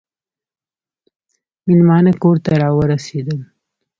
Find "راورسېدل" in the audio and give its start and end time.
2.61-3.39